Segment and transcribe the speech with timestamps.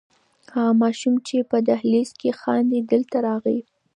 [0.53, 3.59] هغه ماشوم چې په دهلېز کې خاندي دلته راغی.